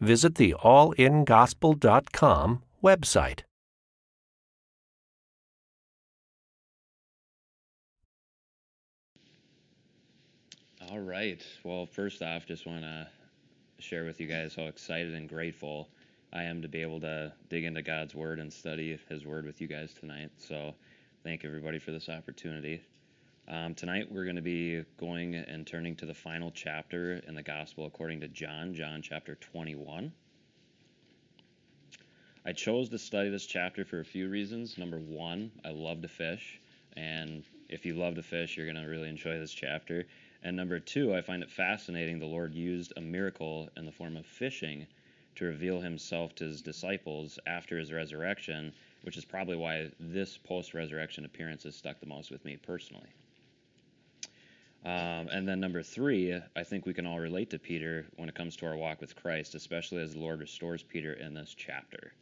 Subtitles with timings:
[0.00, 3.40] visit the allingospel.com website.
[10.90, 11.40] All right.
[11.62, 13.06] Well, first off, just want to
[13.78, 15.88] share with you guys how excited and grateful
[16.32, 19.60] I am to be able to dig into God's Word and study His Word with
[19.60, 20.30] you guys tonight.
[20.38, 20.74] So,
[21.22, 22.82] thank everybody for this opportunity.
[23.52, 27.42] Um, tonight, we're going to be going and turning to the final chapter in the
[27.42, 30.12] Gospel according to John, John chapter 21.
[32.46, 34.78] I chose to study this chapter for a few reasons.
[34.78, 36.60] Number one, I love to fish,
[36.96, 40.06] and if you love to fish, you're going to really enjoy this chapter.
[40.44, 44.16] And number two, I find it fascinating the Lord used a miracle in the form
[44.16, 44.86] of fishing
[45.34, 50.72] to reveal himself to his disciples after his resurrection, which is probably why this post
[50.72, 53.08] resurrection appearance has stuck the most with me personally.
[54.84, 58.34] Um, and then number three, I think we can all relate to Peter when it
[58.34, 62.14] comes to our walk with Christ, especially as the Lord restores Peter in this chapter.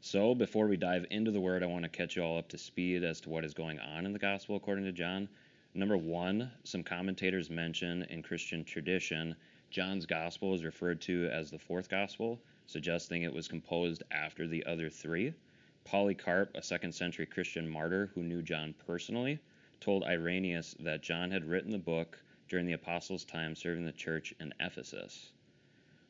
[0.00, 2.58] So, before we dive into the word, I want to catch you all up to
[2.58, 5.28] speed as to what is going on in the gospel according to John.
[5.74, 9.36] Number one, some commentators mention in Christian tradition,
[9.70, 14.64] John's gospel is referred to as the fourth gospel, suggesting it was composed after the
[14.66, 15.34] other three.
[15.84, 19.38] Polycarp, a second century Christian martyr who knew John personally,
[19.82, 24.32] told Irenaeus that John had written the book during the apostles' time serving the church
[24.38, 25.32] in Ephesus.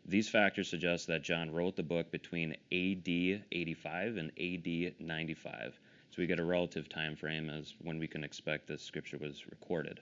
[0.04, 3.08] These factors suggest that John wrote the book between AD
[3.50, 5.80] 85 and AD 95.
[6.10, 9.46] So we get a relative time frame as when we can expect this scripture was
[9.48, 10.00] recorded.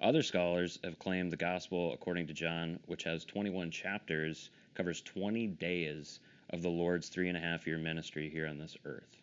[0.00, 5.48] Other scholars have claimed the gospel according to John, which has 21 chapters, covers 20
[5.48, 6.20] days
[6.50, 9.16] of the Lord's three and a half year ministry here on this earth.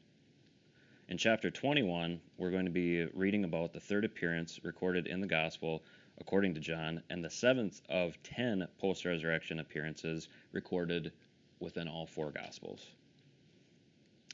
[1.10, 5.26] In chapter 21, we're going to be reading about the third appearance recorded in the
[5.26, 5.82] Gospel
[6.20, 11.12] according to John, and the seventh of ten post resurrection appearances recorded
[11.60, 12.86] within all four Gospels.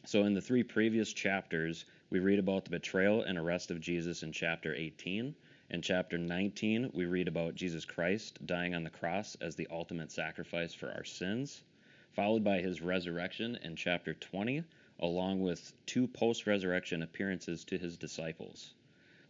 [0.03, 4.21] So, in the three previous chapters, we read about the betrayal and arrest of Jesus
[4.21, 5.33] in chapter 18.
[5.69, 10.11] In chapter 19, we read about Jesus Christ dying on the cross as the ultimate
[10.11, 11.63] sacrifice for our sins,
[12.11, 14.65] followed by his resurrection in chapter 20
[14.99, 18.73] along with two post resurrection appearances to his disciples,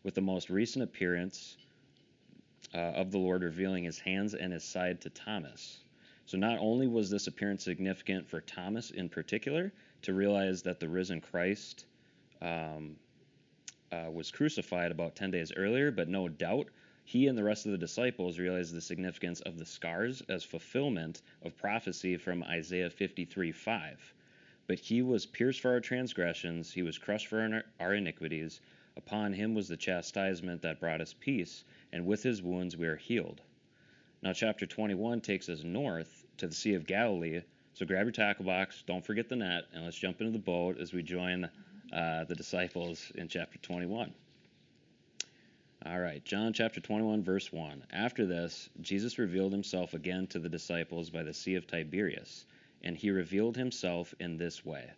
[0.03, 1.57] with the most recent appearance
[2.73, 5.79] uh, of the Lord revealing his hands and his side to Thomas.
[6.25, 9.71] So, not only was this appearance significant for Thomas in particular,
[10.03, 11.85] to realize that the risen Christ
[12.41, 12.95] um,
[13.91, 16.69] uh, was crucified about 10 days earlier, but no doubt
[17.05, 21.21] he and the rest of the disciples realized the significance of the scars as fulfillment
[21.43, 24.14] of prophecy from Isaiah 53 5
[24.67, 28.61] but he was pierced for our transgressions, he was crushed for our iniquities.
[28.97, 32.95] Upon him was the chastisement that brought us peace, and with his wounds we are
[32.95, 33.41] healed.
[34.23, 37.41] Now, chapter 21 takes us north to the Sea of Galilee.
[37.73, 40.79] So grab your tackle box, don't forget the net, and let's jump into the boat
[40.79, 41.49] as we join
[41.93, 44.13] uh, the disciples in chapter 21.
[45.85, 47.83] All right, John chapter 21, verse 1.
[47.91, 52.45] After this, Jesus revealed himself again to the disciples by the Sea of Tiberias
[52.85, 54.91] and he revealed himself in this way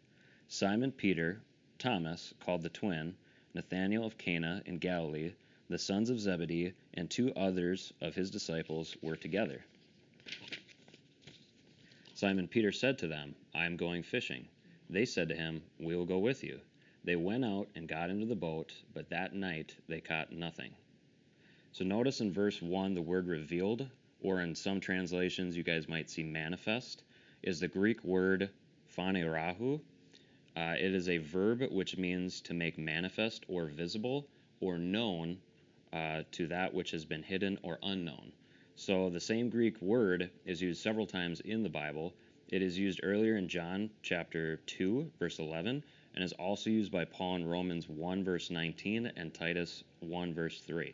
[0.49, 1.41] Simon Peter,
[1.79, 3.15] Thomas, called the twin,
[3.53, 5.33] Nathanael of Cana in Galilee,
[5.69, 9.63] the sons of Zebedee, and two others of his disciples were together.
[12.13, 14.47] Simon Peter said to them, I am going fishing.
[14.89, 16.59] They said to him, We will go with you.
[17.03, 20.71] They went out and got into the boat, but that night they caught nothing.
[21.71, 23.87] So notice in verse 1 the word revealed,
[24.21, 27.03] or in some translations you guys might see manifest
[27.47, 28.49] is the Greek word
[28.93, 29.79] phaneroo.
[30.57, 34.27] Uh, it is a verb which means to make manifest or visible
[34.59, 35.37] or known
[35.93, 38.33] uh, to that which has been hidden or unknown.
[38.75, 42.13] So the same Greek word is used several times in the Bible.
[42.49, 45.81] It is used earlier in John chapter 2, verse 11,
[46.15, 50.59] and is also used by Paul in Romans 1, verse 19, and Titus 1, verse
[50.59, 50.93] 3.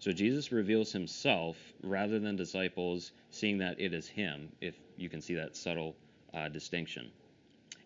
[0.00, 5.20] So Jesus reveals himself rather than disciples seeing that it is him, if you can
[5.20, 5.94] see that subtle
[6.32, 7.10] uh, distinction.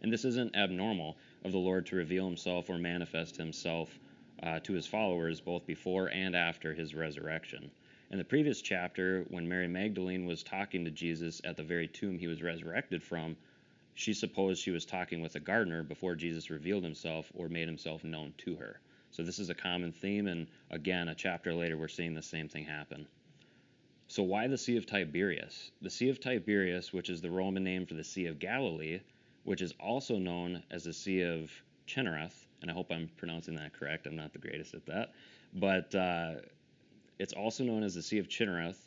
[0.00, 3.98] And this isn't abnormal of the Lord to reveal himself or manifest himself
[4.44, 7.68] uh, to his followers both before and after his resurrection.
[8.12, 12.16] In the previous chapter, when Mary Magdalene was talking to Jesus at the very tomb
[12.16, 13.36] he was resurrected from,
[13.94, 18.04] she supposed she was talking with a gardener before Jesus revealed himself or made himself
[18.04, 18.78] known to her.
[19.14, 22.48] So this is a common theme, and again, a chapter later, we're seeing the same
[22.48, 23.06] thing happen.
[24.08, 25.70] So why the Sea of Tiberias?
[25.80, 28.98] The Sea of Tiberias, which is the Roman name for the Sea of Galilee,
[29.44, 31.52] which is also known as the Sea of
[31.86, 34.08] Chinnereth, and I hope I'm pronouncing that correct.
[34.08, 35.12] I'm not the greatest at that,
[35.52, 36.32] but uh,
[37.20, 38.80] it's also known as the Sea of Chinnereth,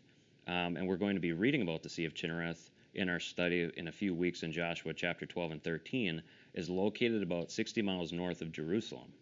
[0.46, 3.72] um, and we're going to be reading about the Sea of Chinnereth in our study
[3.78, 6.22] in a few weeks in Joshua chapter 12 and 13,
[6.54, 9.14] is located about 60 miles north of Jerusalem.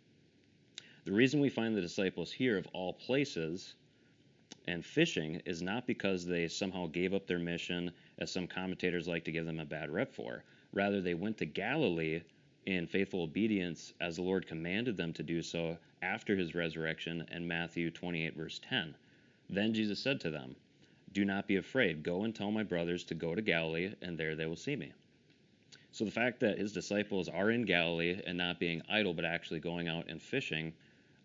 [1.05, 3.75] The reason we find the disciples here, of all places,
[4.65, 9.23] and fishing is not because they somehow gave up their mission, as some commentators like
[9.25, 10.43] to give them a bad rep for.
[10.73, 12.23] Rather, they went to Galilee
[12.65, 17.47] in faithful obedience as the Lord commanded them to do so after his resurrection in
[17.47, 18.95] Matthew 28, verse 10.
[19.47, 20.55] Then Jesus said to them,
[21.11, 22.01] Do not be afraid.
[22.01, 24.91] Go and tell my brothers to go to Galilee, and there they will see me.
[25.91, 29.59] So the fact that his disciples are in Galilee and not being idle, but actually
[29.59, 30.73] going out and fishing,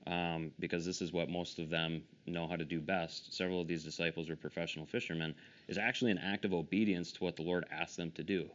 [0.07, 3.35] um, because this is what most of them know how to do best.
[3.35, 5.35] Several of these disciples were professional fishermen,
[5.69, 8.51] is actually an act of obedience to what the Lord asked them to do.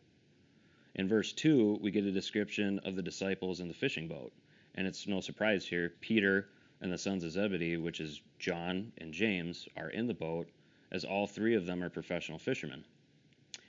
[0.95, 4.31] In verse 2, we get a description of the disciples in the fishing boat.
[4.75, 6.50] And it's no surprise here, Peter
[6.81, 10.50] and the sons of Zebedee, which is John and James, are in the boat,
[10.92, 12.83] as all three of them are professional fishermen.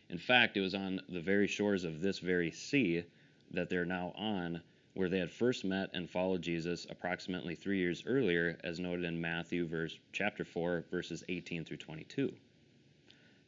[0.09, 3.05] In fact, it was on the very shores of this very sea
[3.51, 4.63] that they're now on
[4.97, 9.21] where they had first met and followed Jesus approximately three years earlier, as noted in
[9.21, 12.33] Matthew verse, chapter 4, verses 18 through 22.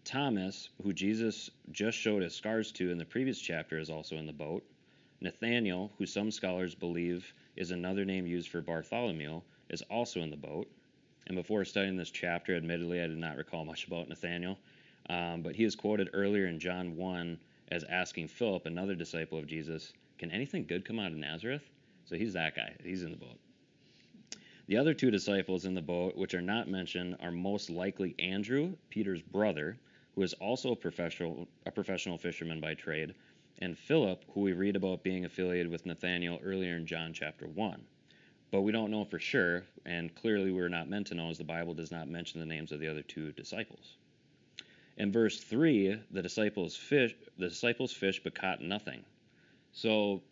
[0.04, 4.26] Thomas, who Jesus just showed his scars to in the previous chapter, is also in
[4.26, 4.62] the boat.
[5.22, 9.40] Nathanael, who some scholars believe is another name used for Bartholomew,
[9.70, 10.70] is also in the boat.
[11.28, 14.58] And before studying this chapter, admittedly, I did not recall much about Nathanael,
[15.08, 17.38] um, but he is quoted earlier in John 1
[17.70, 21.62] as asking Philip, another disciple of Jesus, Can anything good come out of Nazareth?
[22.04, 22.74] So he's that guy.
[22.82, 23.38] He's in the boat.
[24.66, 28.74] The other two disciples in the boat, which are not mentioned, are most likely Andrew,
[28.90, 29.78] Peter's brother,
[30.14, 33.14] who is also a professional, a professional fisherman by trade,
[33.60, 37.82] and Philip, who we read about being affiliated with Nathanael earlier in John chapter 1.
[38.50, 41.44] But we don't know for sure, and clearly we're not meant to know as the
[41.44, 43.96] Bible does not mention the names of the other two disciples.
[44.96, 49.04] In verse 3, the disciples fish, the disciples fished but caught nothing.
[49.80, 50.22] So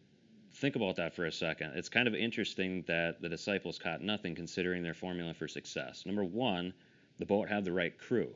[0.55, 1.75] think about that for a second.
[1.77, 6.03] It's kind of interesting that the disciples caught nothing considering their formula for success.
[6.05, 6.75] Number one,
[7.21, 8.35] the boat had the right crew.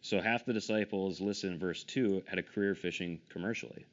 [0.00, 3.84] So half the disciples listed in verse 2 had a career fishing commercially.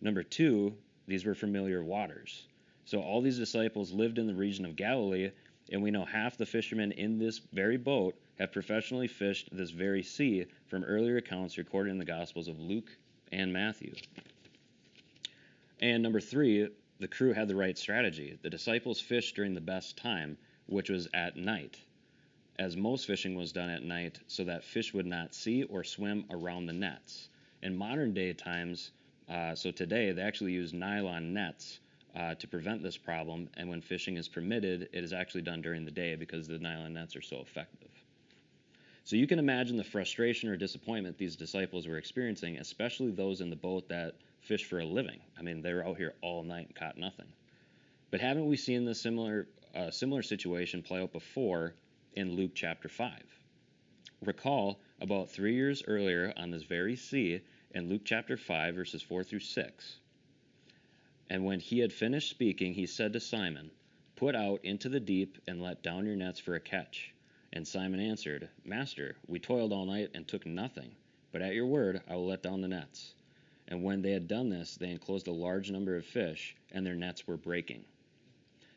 [0.00, 0.74] Number two,
[1.06, 2.48] these were familiar waters.
[2.84, 5.30] So all these disciples lived in the region of Galilee,
[5.70, 10.02] and we know half the fishermen in this very boat have professionally fished this very
[10.02, 12.90] sea from earlier accounts recorded in the Gospels of Luke
[13.30, 13.94] and Matthew.
[15.82, 16.68] And number three,
[17.00, 18.38] the crew had the right strategy.
[18.40, 21.76] The disciples fished during the best time, which was at night
[22.58, 26.24] as most fishing was done at night so that fish would not see or swim
[26.30, 27.28] around the nets.
[27.62, 28.92] In modern day times,
[29.28, 31.80] uh, so today, they actually use nylon nets
[32.14, 35.84] uh, to prevent this problem, and when fishing is permitted, it is actually done during
[35.84, 37.90] the day because the nylon nets are so effective.
[39.04, 43.50] So you can imagine the frustration or disappointment these disciples were experiencing, especially those in
[43.50, 45.20] the boat that fish for a living.
[45.38, 47.32] I mean, they were out here all night and caught nothing.
[48.10, 51.74] But haven't we seen this similar uh, similar situation play out before
[52.14, 53.12] in Luke chapter 5.
[54.20, 57.40] Recall, about three years earlier on this very sea,
[57.74, 59.96] in Luke chapter 5, verses 4 through 6.
[61.30, 63.70] And when he had finished speaking, he said to Simon,
[64.16, 67.14] Put out into the deep and let down your nets for a catch.
[67.52, 70.94] And Simon answered, Master, we toiled all night and took nothing,
[71.32, 73.14] but at your word I will let down the nets.
[73.72, 76.94] And when they had done this, they enclosed a large number of fish, and their
[76.94, 77.84] nets were breaking.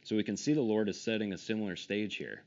[0.03, 2.41] So we can see the Lord is setting a similar stage here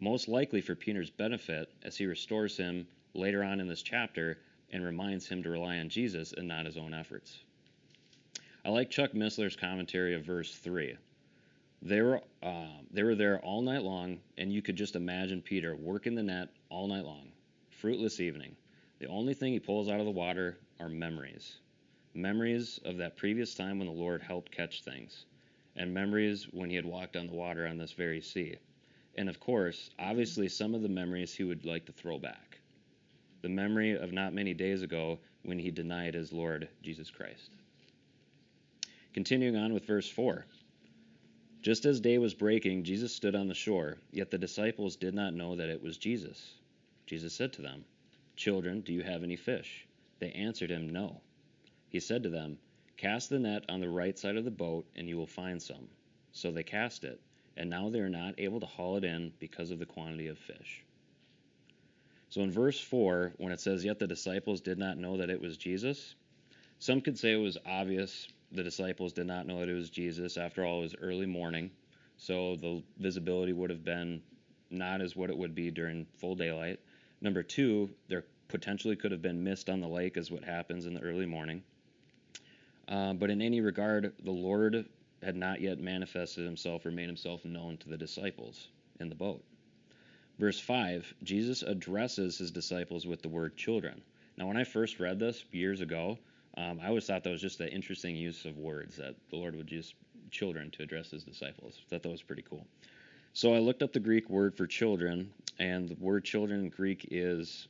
[0.00, 4.38] most likely for Peter's benefit as he restores him later on in this chapter
[4.70, 7.38] and reminds him to rely on Jesus and not his own efforts.
[8.64, 10.96] I like Chuck Missler's commentary of verse 3.
[11.82, 15.76] They were, uh, they were there all night long, and you could just imagine Peter
[15.76, 17.28] working the net all night long.
[17.70, 18.56] Fruitless evening.
[18.98, 21.56] The only thing he pulls out of the water are memories.
[22.14, 25.26] Memories of that previous time when the Lord helped catch things,
[25.74, 28.56] and memories when he had walked on the water on this very sea
[29.16, 32.58] and of course, obviously, some of the memories he would like to throw back.
[33.40, 37.50] The memory of not many days ago when he denied his Lord Jesus Christ.
[39.14, 40.44] Continuing on with verse 4.
[41.62, 45.34] Just as day was breaking, Jesus stood on the shore, yet the disciples did not
[45.34, 46.54] know that it was Jesus.
[47.06, 47.84] Jesus said to them,
[48.36, 49.85] Children, do you have any fish?
[50.18, 51.20] They answered him, No.
[51.88, 52.58] He said to them,
[52.96, 55.88] Cast the net on the right side of the boat, and you will find some.
[56.32, 57.20] So they cast it,
[57.56, 60.38] and now they are not able to haul it in because of the quantity of
[60.38, 60.84] fish.
[62.30, 65.40] So in verse 4, when it says, Yet the disciples did not know that it
[65.40, 66.14] was Jesus,
[66.78, 70.36] some could say it was obvious the disciples did not know that it was Jesus.
[70.36, 71.70] After all, it was early morning,
[72.16, 74.22] so the visibility would have been
[74.70, 76.80] not as what it would be during full daylight.
[77.20, 80.94] Number two, there potentially could have been missed on the lake, as what happens in
[80.94, 81.62] the early morning.
[82.88, 84.86] Uh, but in any regard, the Lord
[85.22, 88.68] had not yet manifested himself or made himself known to the disciples
[89.00, 89.42] in the boat.
[90.38, 94.02] Verse 5, Jesus addresses his disciples with the word children.
[94.36, 96.18] Now, when I first read this years ago,
[96.58, 99.56] um, I always thought that was just an interesting use of words that the Lord
[99.56, 99.94] would use
[100.30, 101.78] children to address his disciples.
[101.78, 102.66] I thought that was pretty cool.
[103.32, 107.08] So I looked up the Greek word for children, and the word children in Greek
[107.10, 107.68] is,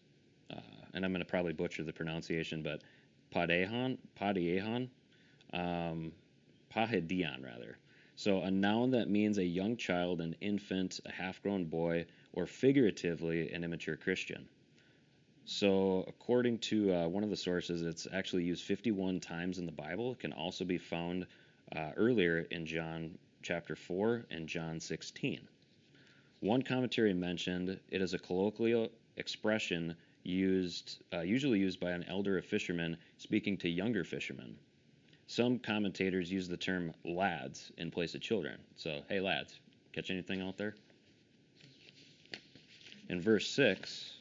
[0.97, 2.81] and I'm going to probably butcher the pronunciation, but
[3.33, 4.89] padehan, padehan,
[5.53, 6.11] um,
[6.75, 7.77] pahedion rather.
[8.17, 13.53] So a noun that means a young child, an infant, a half-grown boy, or figuratively
[13.53, 14.49] an immature Christian.
[15.45, 19.73] So, according to uh, one of the sources, it's actually used 51 times in the
[19.73, 20.13] Bible.
[20.13, 21.27] It can also be found
[21.77, 25.47] uh, earlier in John chapter 4 and John 16.
[26.41, 29.95] One commentary mentioned it is a colloquial expression
[30.27, 34.57] used, uh, usually used by an elder of fishermen speaking to younger fishermen.
[35.27, 38.59] Some commentators use the term lads in place of children.
[38.77, 39.59] So, hey, lads,
[39.93, 40.75] catch anything out there?
[43.09, 44.17] In verse 6,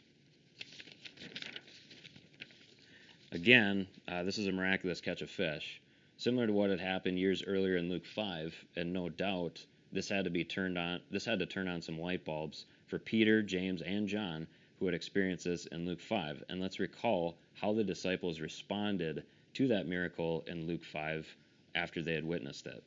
[3.35, 5.81] Again, uh, this is a miraculous catch of fish,
[6.15, 10.23] similar to what had happened years earlier in Luke 5, and no doubt this had
[10.23, 11.01] to be turned on.
[11.11, 14.47] This had to turn on some light bulbs for Peter, James, and John,
[14.79, 16.43] who had experienced this in Luke 5.
[16.49, 21.27] And let's recall how the disciples responded to that miracle in Luke 5
[21.75, 22.83] after they had witnessed it.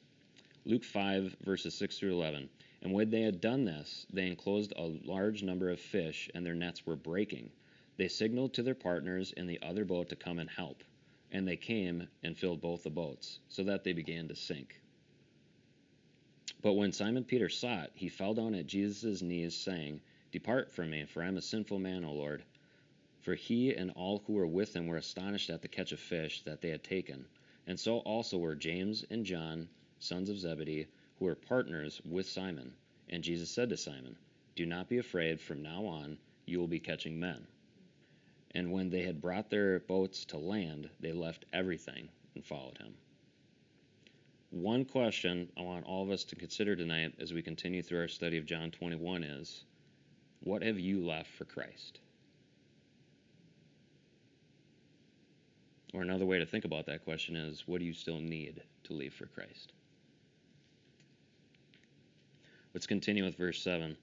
[0.64, 2.48] Luke 5, verses 6 through 11.
[2.82, 6.54] And when they had done this, they enclosed a large number of fish, and their
[6.54, 7.50] nets were breaking.
[7.96, 10.84] They signaled to their partners in the other boat to come and help,
[11.32, 14.80] and they came and filled both the boats, so that they began to sink.
[16.62, 20.90] But when Simon Peter saw it, he fell down at Jesus' knees, saying, Depart from
[20.90, 22.42] me, for I am a sinful man, O Lord.
[23.20, 26.42] For he and all who were with him were astonished at the catch of fish
[26.42, 27.26] that they had taken.
[27.66, 29.68] And so also were James and John,
[29.98, 30.86] sons of Zebedee,
[31.18, 32.74] who were partners with Simon.
[33.08, 34.16] And Jesus said to Simon,
[34.54, 37.46] Do not be afraid, from now on you will be catching men.
[38.52, 42.94] And when they had brought their boats to land, they left everything and followed him.
[44.50, 48.08] One question I want all of us to consider tonight as we continue through our
[48.08, 49.64] study of John 21 is
[50.40, 52.00] what have you left for Christ?
[55.94, 58.92] Or another way to think about that question is what do you still need to
[58.92, 59.72] leave for Christ?
[62.74, 63.96] Let's continue with verse 7.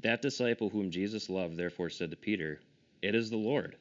[0.00, 2.60] That disciple whom Jesus loved therefore said to Peter,
[3.02, 3.76] it is the Lord.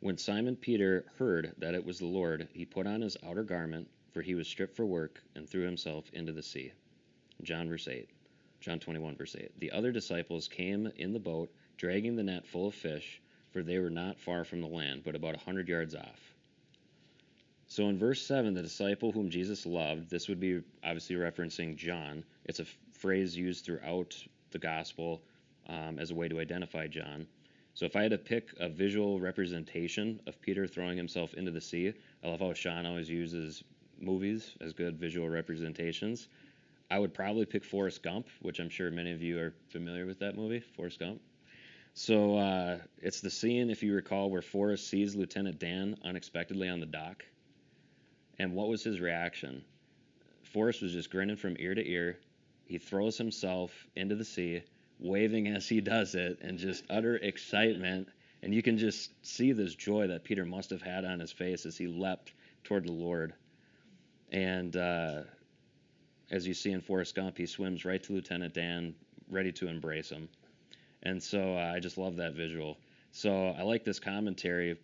[0.00, 3.88] When Simon Peter heard that it was the Lord, he put on his outer garment,
[4.12, 6.72] for he was stripped for work, and threw himself into the sea.
[7.42, 8.08] John verse 8.
[8.64, 9.60] John 21 verse 8.
[9.60, 13.78] The other disciples came in the boat, dragging the net full of fish, for they
[13.78, 16.34] were not far from the land, but about a hundred yards off.
[17.66, 22.24] So in verse 7, the disciple whom Jesus loved, this would be obviously referencing John.
[22.46, 24.16] It's a phrase used throughout
[24.50, 25.20] the gospel
[25.68, 27.26] um, as a way to identify John.
[27.74, 31.60] So if I had to pick a visual representation of Peter throwing himself into the
[31.60, 31.92] sea,
[32.22, 33.62] I love how Seann always uses
[34.00, 36.28] movies as good visual representations.
[36.90, 40.18] I would probably pick Forrest Gump, which I'm sure many of you are familiar with
[40.20, 41.20] that movie, Forrest Gump.
[41.94, 46.80] So uh, it's the scene, if you recall, where Forrest sees Lieutenant Dan unexpectedly on
[46.80, 47.24] the dock.
[48.38, 49.64] And what was his reaction?
[50.42, 52.18] Forrest was just grinning from ear to ear.
[52.66, 54.62] He throws himself into the sea
[54.98, 58.08] waving as he does it and just utter excitement.
[58.42, 61.66] And you can just see this joy that Peter must have had on his face
[61.66, 63.34] as he leapt toward the Lord.
[64.30, 65.22] And uh,
[66.30, 68.94] as you see in Forrest Gump, he swims right to Lieutenant Dan,
[69.28, 70.28] ready to embrace him.
[71.02, 72.78] And so uh, I just love that visual.
[73.12, 74.78] So I like this commentary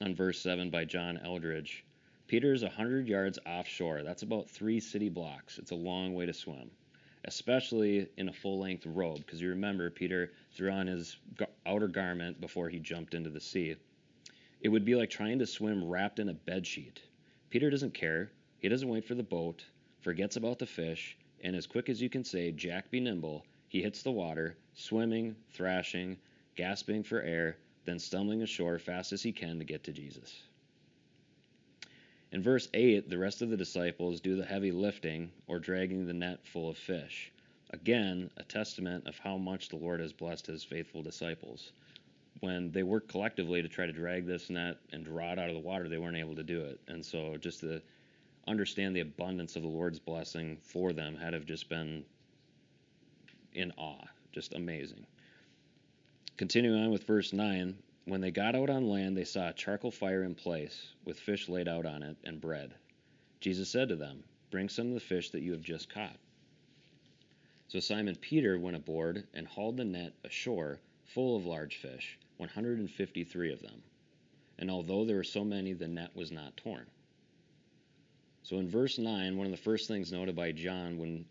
[0.00, 1.84] on verse 7 by John Eldredge.
[2.26, 4.02] Peter's 100 yards offshore.
[4.02, 5.58] That's about three city blocks.
[5.58, 6.70] It's a long way to swim
[7.24, 11.16] especially in a full length robe, because you remember Peter threw on his
[11.66, 13.76] outer garment before he jumped into the sea.
[14.60, 17.00] It would be like trying to swim wrapped in a bed sheet.
[17.50, 18.30] Peter doesn't care.
[18.58, 19.64] He doesn't wait for the boat,
[20.00, 23.82] forgets about the fish, and as quick as you can say, Jack be nimble, he
[23.82, 26.16] hits the water, swimming, thrashing,
[26.56, 30.42] gasping for air, then stumbling ashore fast as he can to get to Jesus.
[32.32, 36.12] In verse 8, the rest of the disciples do the heavy lifting or dragging the
[36.12, 37.32] net full of fish.
[37.70, 41.72] Again, a testament of how much the Lord has blessed his faithful disciples.
[42.40, 45.54] When they worked collectively to try to drag this net and draw it out of
[45.54, 46.80] the water, they weren't able to do it.
[46.88, 47.82] And so, just to
[48.46, 52.04] understand the abundance of the Lord's blessing for them had have just been
[53.52, 55.06] in awe, just amazing.
[56.36, 59.90] Continuing on with verse 9, when they got out on land, they saw a charcoal
[59.90, 62.74] fire in place, with fish laid out on it, and bread.
[63.40, 66.16] Jesus said to them, Bring some of the fish that you have just caught.
[67.68, 73.52] So Simon Peter went aboard and hauled the net ashore full of large fish, 153
[73.52, 73.82] of them.
[74.58, 76.86] And although there were so many, the net was not torn.
[78.50, 81.24] So in verse 9, one of the first things noted by John when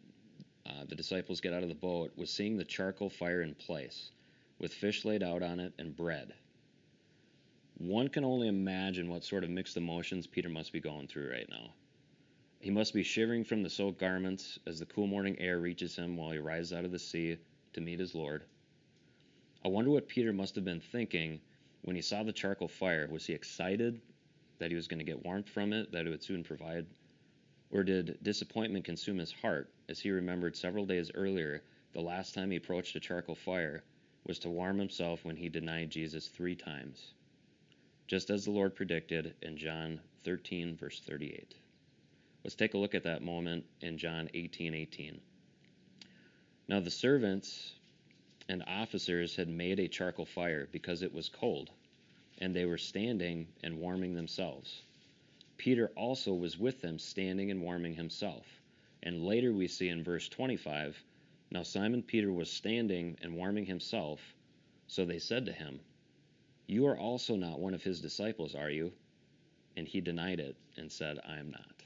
[0.65, 4.11] uh, the disciples get out of the boat was seeing the charcoal fire in place,
[4.57, 6.33] with fish laid out on it and bread.
[7.77, 11.49] One can only imagine what sort of mixed emotions Peter must be going through right
[11.49, 11.73] now.
[12.61, 16.15] He must be shivering from the soaked garments as the cool morning air reaches him
[16.15, 17.37] while he rises out of the sea
[17.73, 18.43] to meet his Lord.
[19.65, 21.41] I wonder what Peter must have been thinking
[21.81, 23.09] when he saw the charcoal fire.
[23.11, 23.99] Was he excited
[24.59, 26.85] that he was going to get warmth from it, that it would soon provide?
[27.71, 31.61] Or did disappointment consume his heart as he remembered several days earlier
[31.93, 33.83] the last time he approached a charcoal fire
[34.25, 37.13] was to warm himself when he denied Jesus three times?
[38.07, 41.55] Just as the Lord predicted in John 13, verse 38.
[42.43, 45.19] Let's take a look at that moment in John 18 18.
[46.67, 47.73] Now the servants
[48.47, 51.69] and officers had made a charcoal fire because it was cold,
[52.39, 54.81] and they were standing and warming themselves.
[55.59, 58.47] Peter also was with them, standing and warming himself.
[59.03, 61.03] And later we see in verse 25
[61.51, 64.21] Now Simon Peter was standing and warming himself,
[64.87, 65.81] so they said to him,
[66.65, 68.93] You are also not one of his disciples, are you?
[69.75, 71.83] And he denied it and said, I am not.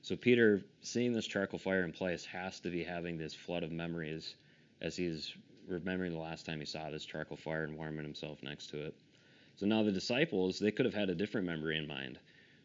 [0.00, 3.70] So Peter, seeing this charcoal fire in place, has to be having this flood of
[3.70, 4.36] memories
[4.80, 5.34] as he's
[5.68, 8.94] remembering the last time he saw this charcoal fire and warming himself next to it.
[9.56, 12.18] So now the disciples, they could have had a different memory in mind.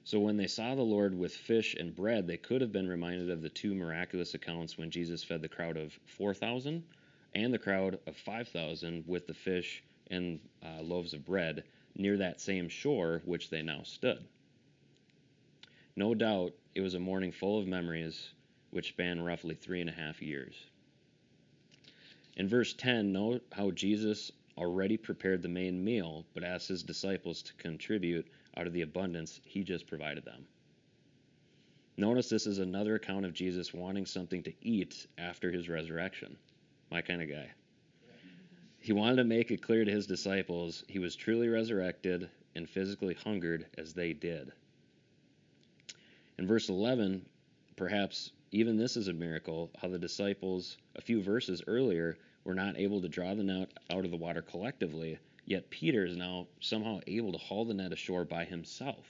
[0.04, 3.30] So when they saw the Lord with fish and bread, they could have been reminded
[3.30, 6.84] of the two miraculous accounts when Jesus fed the crowd of 4,000
[7.36, 11.66] and the crowd of 5,000 with the fish and uh, loaves of bread
[11.98, 14.24] near that same shore which they now stood.
[15.96, 18.30] No doubt it was a morning full of memories
[18.70, 20.56] which span roughly three and a half years.
[22.36, 27.42] In verse 10, note how Jesus already prepared the main meal, but asked his disciples
[27.44, 30.46] to contribute out of the abundance he just provided them.
[31.98, 36.38] Notice this is another account of Jesus wanting something to eat after his resurrection.
[36.92, 37.50] My kind of guy.
[38.80, 43.16] He wanted to make it clear to his disciples he was truly resurrected and physically
[43.16, 44.52] hungered as they did.
[46.38, 47.26] In verse 11,
[47.76, 52.80] perhaps even this is a miracle how the disciples, a few verses earlier, were not
[52.80, 56.98] able to draw the net out of the water collectively, yet Peter is now somehow
[57.06, 59.06] able to haul the net ashore by himself.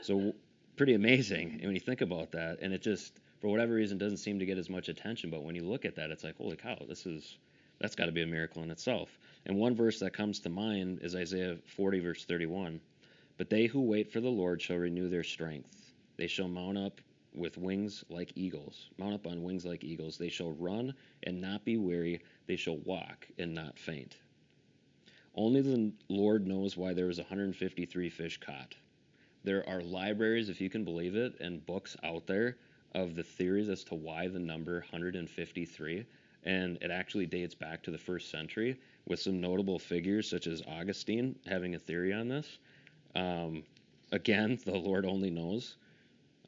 [0.00, 0.32] So,
[0.76, 2.60] pretty amazing when you think about that.
[2.62, 5.28] And it just, for whatever reason, doesn't seem to get as much attention.
[5.28, 7.36] But when you look at that, it's like, holy cow, this is,
[7.78, 9.10] that's got to be a miracle in itself.
[9.44, 12.80] And one verse that comes to mind is Isaiah 40, verse 31.
[13.36, 15.92] But they who wait for the Lord shall renew their strength.
[16.16, 17.00] They shall mount up
[17.34, 20.18] with wings like eagles, mount up on wings like eagles.
[20.18, 22.22] They shall run and not be weary.
[22.46, 24.16] They shall walk and not faint.
[25.34, 28.74] Only the Lord knows why there was 153 fish caught.
[29.44, 32.58] There are libraries, if you can believe it, and books out there
[32.94, 36.06] of the theories as to why the number 153.
[36.44, 40.62] And it actually dates back to the first century with some notable figures such as
[40.66, 42.58] Augustine having a theory on this.
[43.14, 43.62] Um,
[44.10, 45.76] again, the Lord only knows.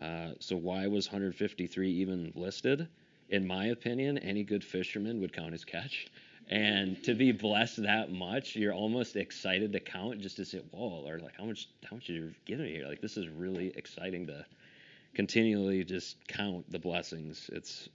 [0.00, 2.88] Uh, so why was 153 even listed?
[3.28, 6.08] In my opinion, any good fisherman would count his catch.
[6.48, 11.04] And to be blessed that much, you're almost excited to count just to say, whoa,
[11.06, 12.86] or like how much how much you're giving here.
[12.86, 14.44] Like this is really exciting to
[15.14, 17.48] continually just count the blessings.
[17.52, 17.88] It's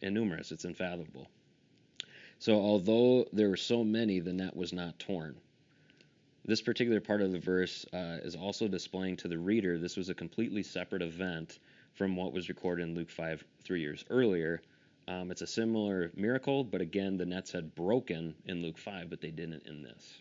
[0.00, 1.28] innumerous, it's unfathomable.
[2.38, 5.36] So although there were so many, the net was not torn.
[6.46, 10.10] This particular part of the verse uh, is also displaying to the reader this was
[10.10, 11.58] a completely separate event
[11.94, 14.62] from what was recorded in Luke 5 three years earlier.
[15.08, 19.20] Um, it's a similar miracle, but again, the nets had broken in Luke 5, but
[19.20, 20.18] they didn't in this.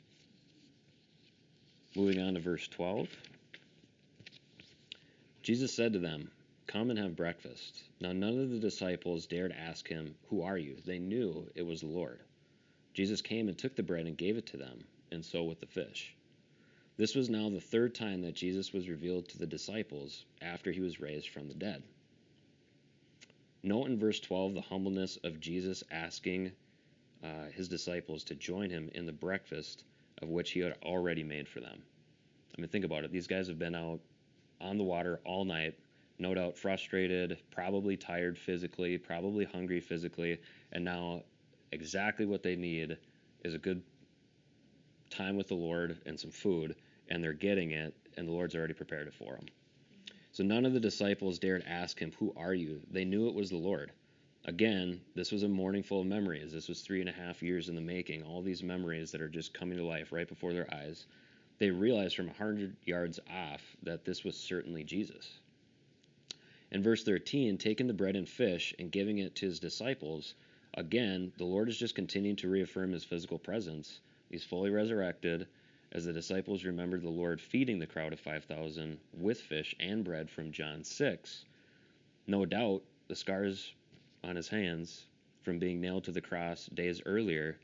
[1.96, 3.08] Moving on to verse 12.
[5.44, 6.32] Jesus said to them,
[6.66, 7.84] Come and have breakfast.
[8.02, 10.78] Now, none of the disciples dared ask him, Who are you?
[10.88, 12.20] They knew it was the Lord.
[12.96, 15.68] Jesus came and took the bread and gave it to them, and so with the
[15.68, 16.15] fish.
[16.98, 20.80] This was now the third time that Jesus was revealed to the disciples after he
[20.80, 21.84] was raised from the dead.
[23.64, 26.52] Note in verse 12 the humbleness of Jesus asking
[27.24, 29.84] uh, his disciples to join him in the breakfast
[30.22, 31.82] of which he had already made for them.
[32.58, 33.12] I mean, think about it.
[33.12, 34.00] These guys have been out
[34.62, 35.78] on the water all night,
[36.18, 40.40] no doubt frustrated, probably tired physically, probably hungry physically,
[40.72, 41.24] and now
[41.74, 42.98] exactly what they need
[43.44, 43.82] is a good
[45.10, 46.76] time with the Lord and some food,
[47.10, 49.46] and they're getting it, and the Lord's already prepared it for them.
[50.32, 52.82] So none of the disciples dared ask him, Who are you?
[52.92, 53.92] They knew it was the Lord.
[54.44, 56.52] Again, this was a morning full of memories.
[56.52, 58.22] This was three and a half years in the making.
[58.22, 61.08] All these memories that are just coming to life right before their eyes.
[61.58, 65.40] They realized from a 100 yards off that this was certainly Jesus.
[66.70, 70.36] In verse 13, taking the bread and fish and giving it to his disciples,
[70.74, 74.02] again, the Lord is just continuing to reaffirm his physical presence.
[74.30, 75.48] He's fully resurrected
[75.96, 80.30] as the disciples remembered the Lord feeding the crowd of 5,000 with fish and bread
[80.30, 81.46] from John 6.
[82.28, 83.72] No doubt the scars
[84.22, 85.06] on his hands
[85.44, 87.58] from being nailed to the cross days earlier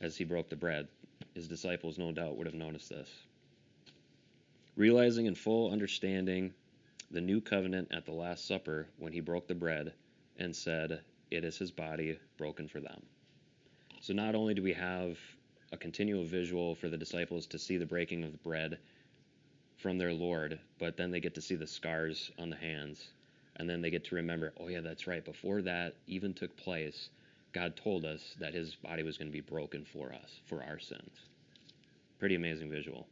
[0.00, 0.88] as he broke the bread.
[1.34, 3.08] His disciples, no doubt, would have noticed this.
[4.74, 6.52] Realizing in full understanding
[7.12, 9.92] the new covenant at the Last Supper when he broke the bread
[10.36, 13.02] and said, It is his body broken for them.
[14.00, 15.16] So not only do we have
[15.72, 18.78] a continual visual for the disciples to see the breaking of the bread
[19.76, 23.08] from their Lord, but then they get to see the scars on the hands.
[23.56, 25.24] And then they get to remember, oh, yeah, that's right.
[25.24, 27.10] Before that even took place,
[27.52, 30.78] God told us that his body was going to be broken for us, for our
[30.78, 31.26] sins.
[32.18, 33.06] Pretty amazing visual.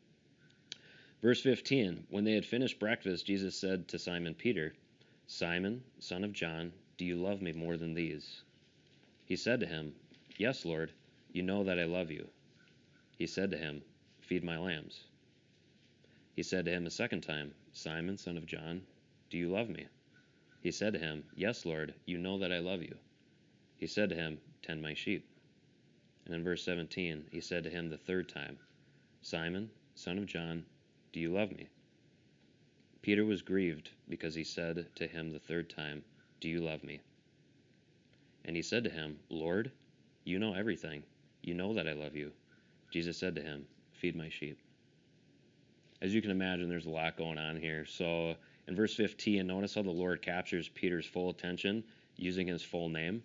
[1.23, 4.75] Verse 15 When they had finished breakfast, Jesus said to Simon Peter,
[5.27, 8.43] Simon, son of John, do you love me more than these?
[9.25, 9.95] He said to him,
[10.39, 10.93] Yes, Lord,
[11.33, 12.29] you know that I love you.
[13.19, 13.83] He said to him,
[14.21, 15.05] Feed my lambs.
[16.35, 18.83] He said to him a second time, Simon, son of John,
[19.31, 19.87] do you love me?
[20.61, 22.97] He said to him, Yes, Lord, you know that I love you.
[23.79, 25.27] He said to him, Tend my sheep.
[26.27, 28.59] And in verse 17, he said to him the third time,
[29.23, 30.67] Simon, son of John,
[31.13, 31.69] do you love me?
[33.01, 36.05] Peter was grieved because he said to him the third time,
[36.41, 37.01] Do you love me?
[38.45, 39.71] And he said to him, Lord,
[40.25, 41.05] you know everything.
[41.43, 42.33] You know that I love you.
[42.97, 44.59] Jesus said to him, Feed my sheep.
[46.01, 47.85] As you can imagine, there's a lot going on here.
[47.85, 48.37] So
[48.69, 51.85] in verse 15, notice how the Lord captures Peter's full attention
[52.17, 53.23] using his full name.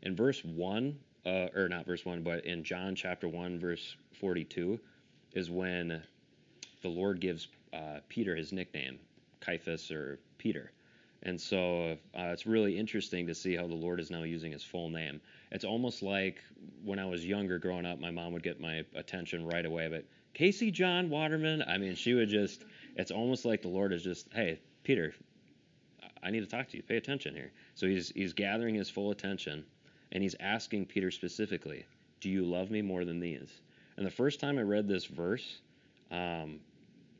[0.00, 4.80] In verse 1, uh, or not verse 1, but in John chapter 1, verse 42,
[5.34, 6.02] is when
[6.80, 8.98] the Lord gives uh, Peter his nickname,
[9.44, 10.72] Cephas or Peter.
[11.22, 14.64] And so uh, it's really interesting to see how the Lord is now using his
[14.64, 15.20] full name.
[15.50, 16.42] It's almost like
[16.82, 19.88] when I was younger growing up, my mom would get my attention right away.
[19.88, 22.64] But Casey John Waterman, I mean, she would just,
[22.96, 25.12] it's almost like the Lord is just, hey, Peter,
[26.22, 26.82] I need to talk to you.
[26.82, 27.52] Pay attention here.
[27.74, 29.64] So he's, he's gathering his full attention
[30.12, 31.84] and he's asking Peter specifically,
[32.20, 33.60] Do you love me more than these?
[33.96, 35.60] And the first time I read this verse,
[36.10, 36.60] um,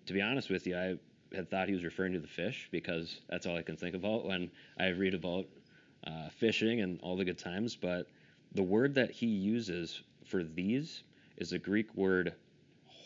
[0.07, 0.97] to be honest with you, I
[1.35, 4.27] had thought he was referring to the fish because that's all I can think about
[4.27, 5.47] when I read about
[6.07, 7.77] uh, fishing and all the good times.
[7.77, 8.07] But
[8.53, 11.03] the word that he uses for these
[11.37, 12.35] is the Greek word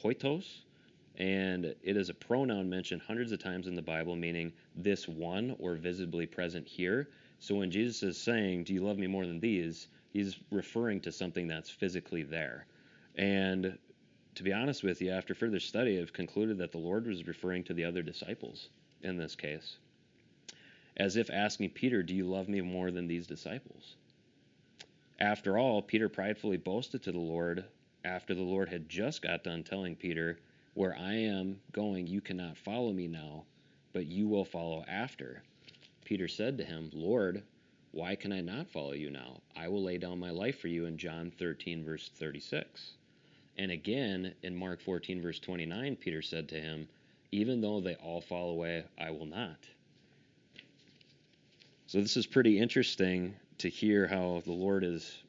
[0.02, 0.64] hoitos,
[1.16, 5.54] and it is a pronoun mentioned hundreds of times in the Bible, meaning this one
[5.58, 7.08] or visibly present here.
[7.38, 9.88] So when Jesus is saying, Do you love me more than these?
[10.14, 12.66] he's referring to something that's physically there.
[13.16, 13.76] And
[14.34, 17.64] to be honest with you, after further study, I've concluded that the Lord was referring
[17.64, 18.68] to the other disciples
[19.02, 19.76] in this case,
[20.96, 23.94] as if asking Peter, Do you love me more than these disciples?
[25.20, 27.64] After all, Peter pridefully boasted to the Lord
[28.04, 30.38] after the Lord had just got done telling Peter,
[30.74, 33.44] Where I am going, you cannot follow me now,
[33.92, 35.42] but you will follow after.
[36.04, 37.42] Peter said to him, Lord,
[37.92, 39.40] why can I not follow you now?
[39.56, 42.94] I will lay down my life for you in John 13, verse 36.
[43.56, 46.88] And again, in Mark 14, verse 29, Peter said to him,
[47.30, 49.58] Even though they all fall away, I will not.
[51.86, 55.22] So this is pretty interesting to hear how the Lord is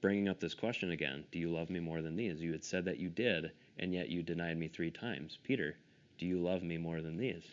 [0.00, 2.40] bringing up this question again Do you love me more than these?
[2.40, 5.38] You had said that you did, and yet you denied me three times.
[5.44, 5.76] Peter,
[6.18, 7.44] do you love me more than these?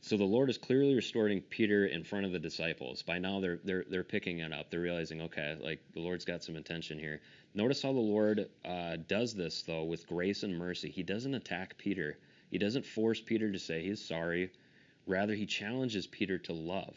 [0.00, 3.02] So the Lord is clearly restoring Peter in front of the disciples.
[3.02, 4.70] By now they're they're they're picking it up.
[4.70, 7.20] They're realizing, okay, like the Lord's got some intention here.
[7.54, 10.90] Notice how the Lord uh, does this though with grace and mercy.
[10.90, 12.18] He doesn't attack Peter.
[12.50, 14.50] He doesn't force Peter to say he's sorry
[15.06, 16.96] Rather, he challenges Peter to love.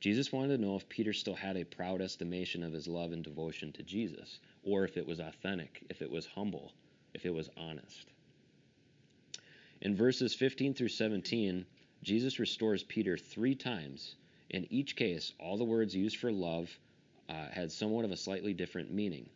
[0.00, 3.22] Jesus wanted to know if Peter still had a proud estimation of his love and
[3.22, 6.72] devotion to Jesus, or if it was authentic, if it was humble,
[7.12, 8.06] if it was honest.
[9.82, 11.66] In verses 15 through 17,
[12.02, 14.14] Jesus restores Peter three times.
[14.50, 16.78] In each case, all the words used for love
[17.28, 19.28] uh, had somewhat of a slightly different meaning.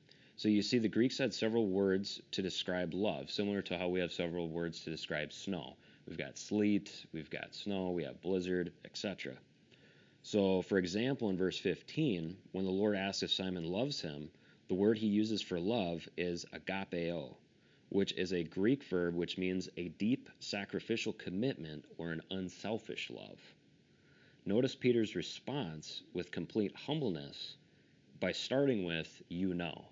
[0.42, 4.00] So you see, the Greeks had several words to describe love, similar to how we
[4.00, 5.76] have several words to describe snow.
[6.04, 9.34] We've got sleet, we've got snow, we have blizzard, etc.
[10.24, 14.32] So, for example, in verse 15, when the Lord asks if Simon loves him,
[14.66, 17.36] the word he uses for love is agapeo,
[17.90, 23.38] which is a Greek verb which means a deep sacrificial commitment or an unselfish love.
[24.44, 27.54] Notice Peter's response with complete humbleness
[28.18, 29.84] by starting with, You know.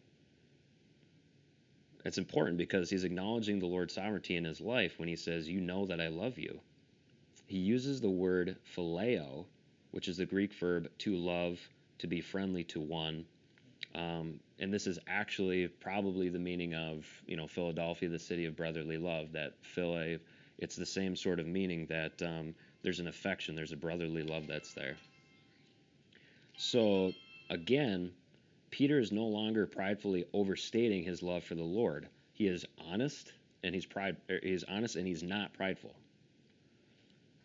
[2.04, 5.60] It's important because he's acknowledging the Lord's sovereignty in his life when he says, You
[5.60, 6.60] know that I love you.
[7.46, 9.44] He uses the word phileo,
[9.90, 11.58] which is the Greek verb to love,
[11.98, 13.26] to be friendly to one,
[13.94, 18.56] um, and this is actually probably the meaning of, you know, Philadelphia, the city of
[18.56, 19.32] brotherly love.
[19.32, 20.20] That phile,
[20.58, 24.46] it's the same sort of meaning that um, there's an affection, there's a brotherly love
[24.46, 24.96] that's there.
[26.56, 27.12] So
[27.48, 28.12] again,
[28.70, 32.08] Peter is no longer pridefully overstating his love for the Lord.
[32.32, 34.16] He is honest and he's pride.
[34.30, 35.94] Er, honest and he's not prideful.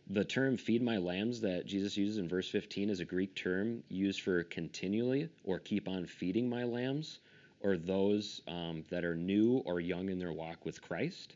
[0.07, 3.83] The term feed my lambs that Jesus uses in verse 15 is a Greek term
[3.89, 7.19] used for continually or keep on feeding my lambs
[7.59, 11.35] or those um, that are new or young in their walk with Christ.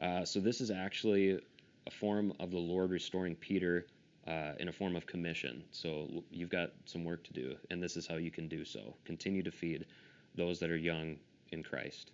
[0.00, 1.38] Uh, so this is actually
[1.86, 3.86] a form of the Lord restoring Peter
[4.26, 5.62] uh, in a form of commission.
[5.70, 8.94] So you've got some work to do, and this is how you can do so.
[9.04, 9.86] Continue to feed
[10.34, 11.16] those that are young
[11.52, 12.10] in Christ.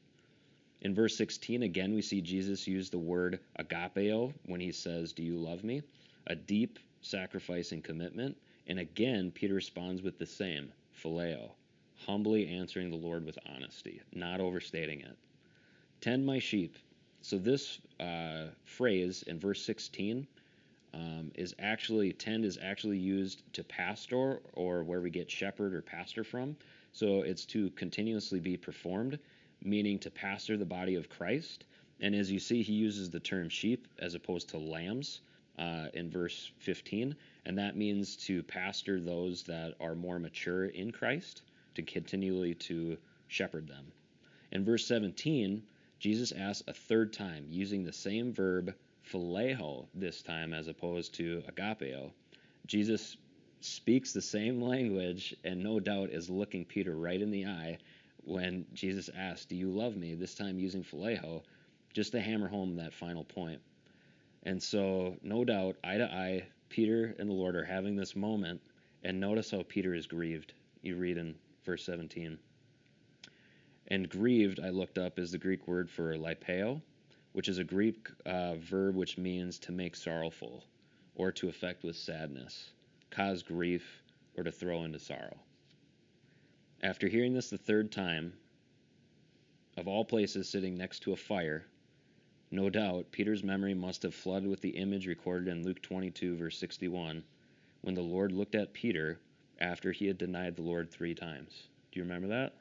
[0.82, 5.22] In verse 16, again, we see Jesus use the word agapeo when he says, Do
[5.22, 5.82] you love me?
[6.26, 8.36] A deep sacrificing commitment.
[8.66, 10.72] And again, Peter responds with the same,
[11.02, 11.50] phileo,
[11.96, 15.16] humbly answering the Lord with honesty, not overstating it.
[16.00, 16.76] Tend my sheep.
[17.22, 20.26] So this uh, phrase in verse 16
[20.94, 25.82] um, is actually, tend is actually used to pastor or where we get shepherd or
[25.82, 26.56] pastor from.
[26.92, 29.18] So it's to continuously be performed
[29.64, 31.64] meaning to pastor the body of Christ.
[32.00, 35.20] And as you see, he uses the term sheep as opposed to lambs
[35.58, 37.14] uh, in verse 15.
[37.46, 41.42] And that means to pastor those that are more mature in Christ,
[41.74, 42.96] to continually to
[43.28, 43.92] shepherd them.
[44.50, 45.62] In verse 17,
[45.98, 48.74] Jesus asks a third time, using the same verb
[49.10, 52.10] phileo this time as opposed to agapeo.
[52.66, 53.16] Jesus
[53.60, 57.78] speaks the same language and no doubt is looking Peter right in the eye
[58.24, 60.14] when Jesus asks, Do you love me?
[60.14, 61.42] This time using phileo,
[61.92, 63.60] just to hammer home that final point.
[64.44, 68.60] And so, no doubt, eye to eye, Peter and the Lord are having this moment.
[69.04, 70.54] And notice how Peter is grieved.
[70.82, 71.34] You read in
[71.64, 72.38] verse 17.
[73.88, 76.80] And grieved, I looked up, is the Greek word for lipeo,
[77.32, 80.64] which is a Greek uh, verb which means to make sorrowful,
[81.14, 82.72] or to affect with sadness,
[83.10, 84.02] cause grief,
[84.36, 85.38] or to throw into sorrow.
[86.82, 88.32] After hearing this the third time,
[89.76, 91.64] of all places sitting next to a fire,
[92.50, 96.58] no doubt Peter's memory must have flooded with the image recorded in Luke 22, verse
[96.58, 97.24] 61,
[97.80, 99.18] when the Lord looked at Peter
[99.58, 101.68] after he had denied the Lord three times.
[101.90, 102.54] Do you remember that?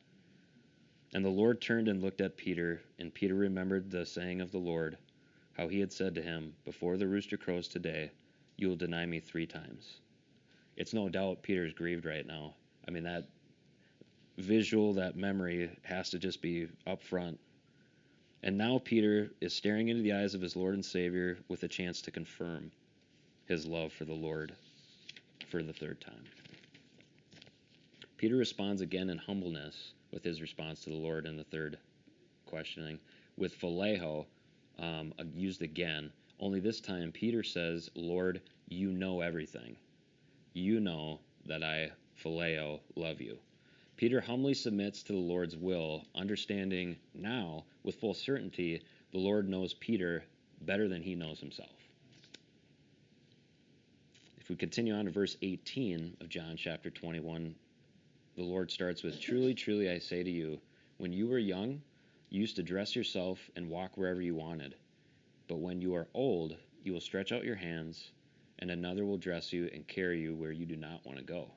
[1.13, 4.59] And the Lord turned and looked at Peter, and Peter remembered the saying of the
[4.59, 4.97] Lord,
[5.53, 8.11] how he had said to him, Before the rooster crows today,
[8.55, 9.99] you will deny me three times.
[10.77, 12.55] It's no doubt Peter's grieved right now.
[12.87, 13.27] I mean, that
[14.37, 17.39] visual, that memory has to just be up front.
[18.43, 21.67] And now Peter is staring into the eyes of his Lord and Savior with a
[21.67, 22.71] chance to confirm
[23.45, 24.53] his love for the Lord
[25.49, 26.23] for the third time.
[28.17, 31.77] Peter responds again in humbleness with his response to the Lord in the third
[32.45, 32.99] questioning,
[33.37, 34.25] with phileo
[34.79, 36.11] um, used again.
[36.39, 39.75] Only this time, Peter says, Lord, you know everything.
[40.53, 41.91] You know that I,
[42.23, 43.37] phileo, love you.
[43.95, 49.73] Peter humbly submits to the Lord's will, understanding now with full certainty the Lord knows
[49.75, 50.23] Peter
[50.61, 51.69] better than he knows himself.
[54.39, 57.53] If we continue on to verse 18 of John chapter 21,
[58.35, 60.61] the Lord starts with Truly, truly, I say to you,
[60.97, 61.81] when you were young,
[62.29, 64.75] you used to dress yourself and walk wherever you wanted.
[65.47, 68.11] But when you are old, you will stretch out your hands,
[68.59, 71.51] and another will dress you and carry you where you do not want to go.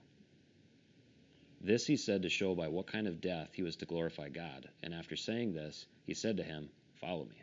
[1.60, 4.68] This he said to show by what kind of death he was to glorify God.
[4.82, 6.68] And after saying this, he said to him,
[7.00, 7.42] Follow me.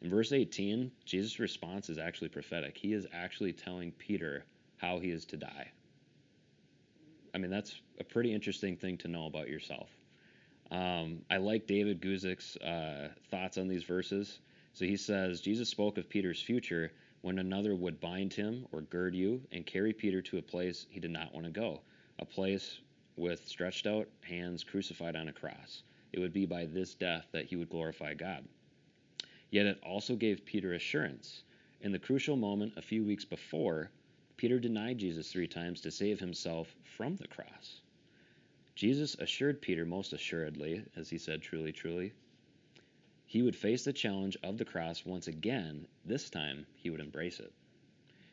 [0.00, 2.76] In verse 18, Jesus' response is actually prophetic.
[2.76, 4.44] He is actually telling Peter
[4.76, 5.72] how he is to die.
[7.34, 9.88] I mean, that's a pretty interesting thing to know about yourself.
[10.70, 14.38] Um, I like David Guzik's uh, thoughts on these verses.
[14.72, 16.92] So he says, Jesus spoke of Peter's future
[17.22, 21.00] when another would bind him or gird you and carry Peter to a place he
[21.00, 21.80] did not want to go,
[22.18, 22.80] a place
[23.16, 25.82] with stretched out hands crucified on a cross.
[26.12, 28.44] It would be by this death that he would glorify God.
[29.50, 31.42] Yet it also gave Peter assurance.
[31.80, 33.90] In the crucial moment a few weeks before,
[34.36, 37.80] Peter denied Jesus three times to save himself from the cross.
[38.74, 42.12] Jesus assured Peter most assuredly, as he said, truly, truly,
[43.26, 45.86] he would face the challenge of the cross once again.
[46.04, 47.52] This time, he would embrace it.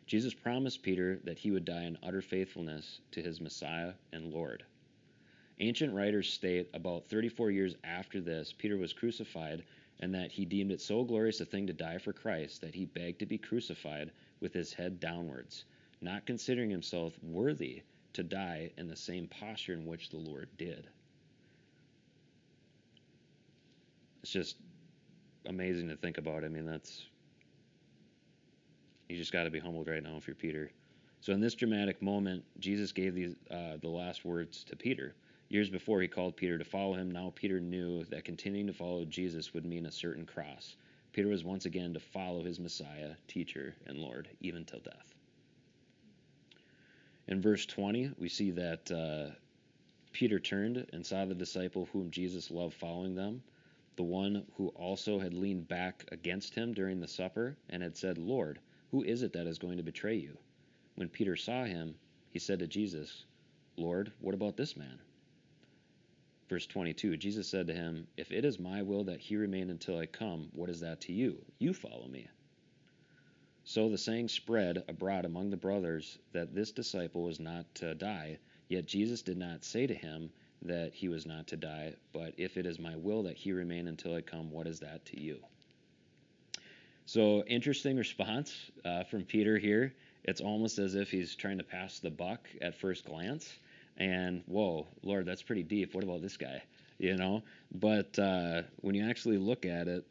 [0.06, 4.64] Jesus promised Peter that he would die in utter faithfulness to his Messiah and Lord.
[5.60, 9.64] Ancient writers state about 34 years after this, Peter was crucified,
[10.00, 12.86] and that he deemed it so glorious a thing to die for Christ that he
[12.86, 15.66] begged to be crucified with his head downwards,
[16.02, 17.84] not considering himself worthy
[18.14, 20.88] to die in the same posture in which the Lord did.
[24.22, 24.58] It's just
[25.46, 26.44] amazing to think about.
[26.44, 27.06] I mean, that's.
[29.10, 30.72] You just got to be humbled right now if you're Peter.
[31.22, 35.14] So, in this dramatic moment, Jesus gave these, uh, the last words to Peter.
[35.50, 39.04] Years before he called Peter to follow him, now Peter knew that continuing to follow
[39.06, 40.78] Jesus would mean a certain cross.
[41.12, 45.14] Peter was once again to follow his Messiah, teacher, and Lord, even till death.
[47.28, 49.34] In verse 20, we see that uh,
[50.12, 53.44] Peter turned and saw the disciple whom Jesus loved following them,
[53.96, 58.18] the one who also had leaned back against him during the supper and had said,
[58.18, 60.38] Lord, who is it that is going to betray you?
[60.96, 61.96] When Peter saw him,
[62.30, 63.26] he said to Jesus,
[63.78, 65.00] Lord, what about this man?
[66.50, 69.98] Verse 22 Jesus said to him, If it is my will that he remain until
[69.98, 71.46] I come, what is that to you?
[71.60, 72.28] You follow me.
[73.72, 78.38] So the saying spread abroad among the brothers that this disciple was not to die.
[78.68, 80.30] Yet Jesus did not say to him
[80.64, 83.88] that he was not to die, but if it is my will that he remain
[83.88, 85.40] until I come, what is that to you?
[87.06, 88.54] So, interesting response
[88.84, 89.94] uh, from Peter here.
[90.26, 93.54] It's almost as if he's trying to pass the buck at first glance
[93.96, 95.96] and whoa, Lord, that's pretty deep.
[95.96, 96.62] What about this guy?
[96.98, 100.06] You know, but uh, when you actually look at it,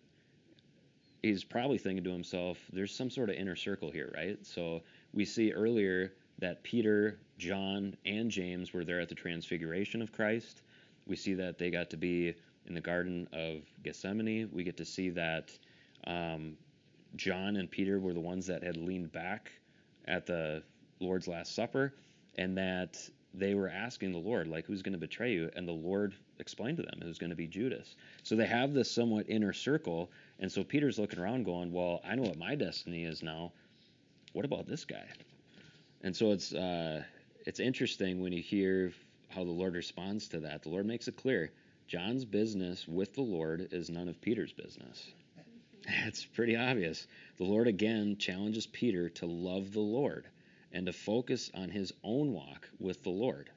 [1.22, 4.38] he's probably thinking to himself, there's some sort of inner circle here, right?
[4.44, 10.12] So we see earlier that Peter, John, and James were there at the transfiguration of
[10.12, 10.62] Christ.
[11.06, 12.34] We see that they got to be
[12.66, 14.48] in the Garden of Gethsemane.
[14.52, 15.50] We get to see that
[16.06, 16.56] um,
[17.16, 19.50] John and Peter were the ones that had leaned back
[20.06, 20.62] at the
[21.00, 21.94] Lord's Last Supper,
[22.36, 22.96] and that
[23.34, 25.50] they were asking the Lord, like, who's going to betray you?
[25.54, 27.94] And the Lord explained to them it was going to be Judas.
[28.22, 30.10] So they have this somewhat inner circle.
[30.40, 33.52] And so Peter's looking around going, well, I know what my destiny is now.
[34.32, 35.04] What about this guy?
[36.02, 37.02] And so it's uh,
[37.46, 38.92] it's interesting when you hear
[39.28, 40.62] how the Lord responds to that.
[40.62, 41.52] The Lord makes it clear
[41.86, 45.10] John's business with the Lord is none of Peter's business.
[46.06, 47.06] It's pretty obvious.
[47.38, 50.26] The Lord again challenges Peter to love the Lord
[50.72, 53.50] and to focus on his own walk with the Lord.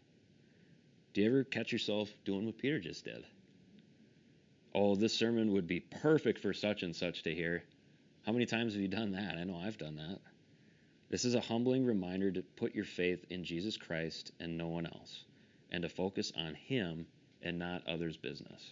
[1.13, 3.26] Do you ever catch yourself doing what Peter just did?
[4.76, 7.64] Oh, this sermon would be perfect for such and such to hear.
[8.26, 9.38] How many times have you done that?
[9.38, 10.20] I know I've done that.
[11.10, 14.86] This is a humbling reminder to put your faith in Jesus Christ and no one
[14.86, 15.26] else,
[15.72, 17.06] and to focus on Him
[17.42, 18.72] and not others' business.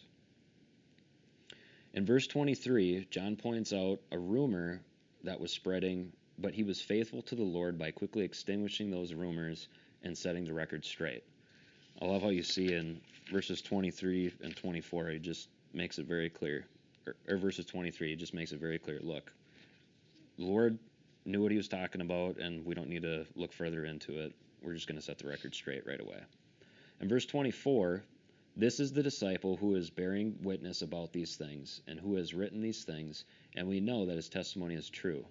[1.94, 4.82] In verse 23, John points out a rumor
[5.24, 9.68] that was spreading but he was faithful to the Lord by quickly extinguishing those rumors
[10.04, 11.24] and setting the record straight.
[12.02, 13.00] I love how you see in
[13.32, 16.66] verses 23 and 24, he just makes it very clear.
[17.08, 19.00] Or, or verses 23, he just makes it very clear.
[19.02, 19.34] Look,
[20.38, 20.78] the Lord
[21.26, 24.34] knew what he was talking about, and we don't need to look further into it.
[24.62, 26.20] We're just going to set the record straight right away.
[27.00, 28.04] In verse 24,
[28.56, 32.62] this is the disciple who is bearing witness about these things and who has written
[32.62, 35.26] these things, and we know that his testimony is true.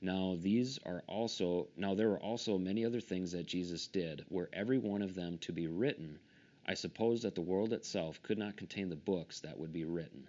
[0.00, 4.50] Now these are also now there were also many other things that Jesus did, were
[4.52, 6.18] every one of them to be written,
[6.66, 10.26] I suppose that the world itself could not contain the books that would be written.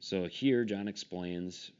[0.00, 1.70] So here John explains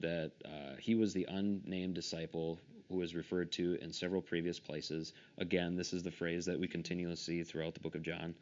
[0.00, 2.58] that uh, he was the unnamed disciple
[2.88, 5.12] who is referred to in several previous places.
[5.38, 8.34] Again, this is the phrase that we continually see throughout the book of John.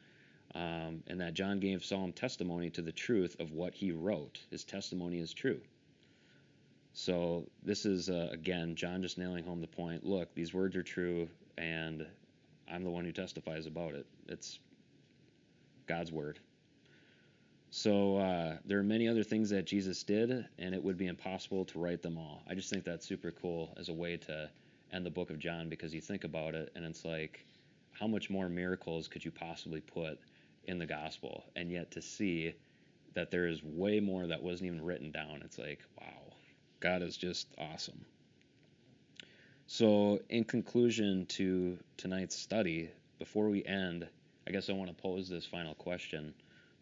[0.55, 4.39] Um, and that John gave solemn testimony to the truth of what he wrote.
[4.51, 5.61] His testimony is true.
[6.93, 10.05] So this is uh, again John just nailing home the point.
[10.05, 12.07] Look, these words are true, and
[12.71, 14.07] I'm the one who testifies about it.
[14.29, 14.59] It's
[15.87, 16.39] God's word.
[17.71, 21.65] So uh, there are many other things that Jesus did, and it would be impossible
[21.67, 22.43] to write them all.
[22.47, 24.51] I just think that's super cool as a way to
[24.93, 27.47] end the book of John because you think about it, and it's like,
[27.93, 30.19] how much more miracles could you possibly put
[30.65, 31.45] in the gospel?
[31.57, 32.55] And yet to see
[33.15, 36.35] that there is way more that wasn't even written down, it's like, wow,
[36.81, 38.05] God is just awesome.
[39.73, 44.07] So, in conclusion to tonight's study, before we end,
[44.47, 46.35] I guess I want to pose this final question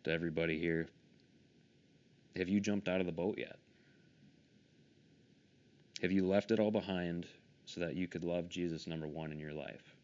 [0.03, 0.89] to everybody here.
[2.35, 3.61] Have you jumped out of the boat yet?
[6.03, 7.29] Have you left it all behind
[7.65, 9.95] so that you could love Jesus number one in your life?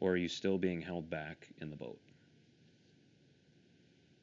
[0.00, 2.00] Or are you still being held back in the boat?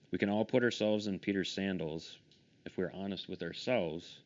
[0.10, 2.18] We can all put ourselves in Peter's sandals
[2.66, 4.22] if we're honest with ourselves.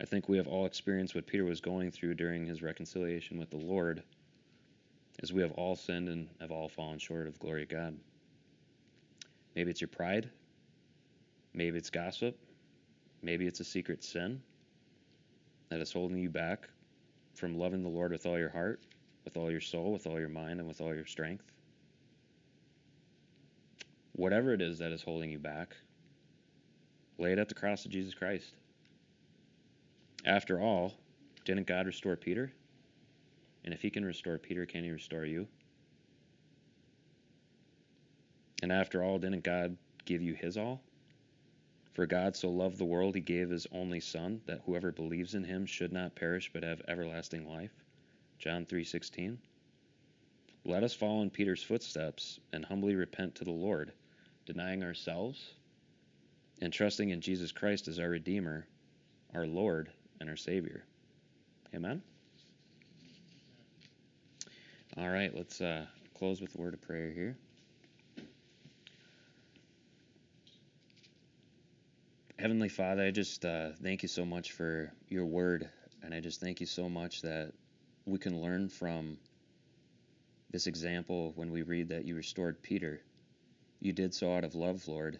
[0.00, 3.50] I think we have all experienced what Peter was going through during his reconciliation with
[3.50, 4.02] the Lord
[5.22, 7.98] as we have all sinned and have all fallen short of the glory of God.
[9.54, 10.30] Maybe it's your pride.
[11.52, 12.38] Maybe it's gossip.
[13.20, 14.40] Maybe it's a secret sin
[15.68, 16.70] that is holding you back
[17.34, 18.80] from loving the Lord with all your heart,
[19.26, 21.44] with all your soul, with all your mind, and with all your strength.
[24.12, 25.76] Whatever it is that is holding you back,
[27.18, 28.54] lay it at the cross of Jesus Christ.
[30.24, 30.94] After all,
[31.44, 32.52] didn't God restore Peter?
[33.64, 35.48] And if he can restore Peter, can he restore you?
[38.62, 40.82] And after all, didn't God give you his all?
[41.94, 45.44] For God so loved the world, he gave his only Son, that whoever believes in
[45.44, 47.72] him should not perish but have everlasting life.
[48.38, 49.38] John 3:16.
[50.64, 53.92] Let us follow in Peter's footsteps and humbly repent to the Lord,
[54.44, 55.54] denying ourselves
[56.60, 58.66] and trusting in Jesus Christ as our Redeemer,
[59.34, 59.90] our Lord,
[60.20, 60.84] and our Savior.
[61.74, 62.02] Amen.
[64.96, 65.86] All right, let's uh,
[66.18, 67.36] close with a word of prayer here.
[72.38, 75.68] Heavenly Father, I just uh, thank you so much for your word,
[76.02, 77.52] and I just thank you so much that
[78.06, 79.18] we can learn from
[80.50, 83.00] this example when we read that you restored Peter.
[83.80, 85.18] You did so out of love, Lord.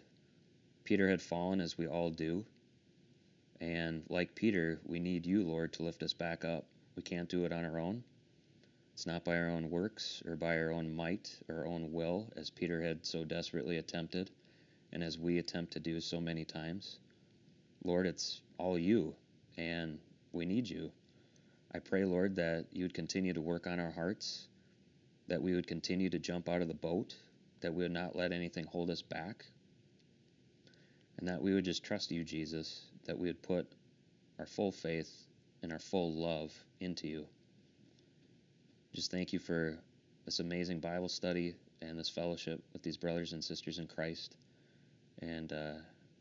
[0.84, 2.44] Peter had fallen as we all do,
[3.60, 6.64] and like Peter, we need you, Lord, to lift us back up.
[6.96, 8.02] We can't do it on our own.
[8.94, 12.32] It's not by our own works or by our own might or our own will,
[12.36, 14.30] as Peter had so desperately attempted,
[14.92, 16.98] and as we attempt to do so many times.
[17.84, 19.14] Lord, it's all you,
[19.56, 19.98] and
[20.32, 20.90] we need you.
[21.74, 24.48] I pray, Lord, that you would continue to work on our hearts,
[25.28, 27.14] that we would continue to jump out of the boat,
[27.60, 29.46] that we would not let anything hold us back,
[31.18, 33.66] and that we would just trust you, Jesus, that we would put
[34.38, 35.26] our full faith
[35.62, 37.26] and our full love into you.
[38.94, 39.78] Just thank you for
[40.24, 44.36] this amazing Bible study and this fellowship with these brothers and sisters in Christ.
[45.22, 45.74] And uh,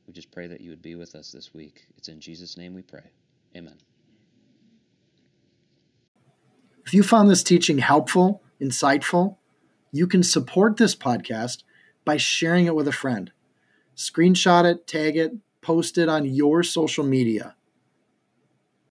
[0.08, 1.86] we just pray that you would be with us this week.
[1.98, 3.12] It's in Jesus' name we pray.
[3.56, 3.78] Amen.
[6.86, 9.38] If you found this teaching helpful, insightful,
[9.92, 11.64] you can support this podcast
[12.06, 13.32] by sharing it with a friend.
[13.96, 15.34] Screenshot it, tag it,
[15.70, 17.54] post it on your social media.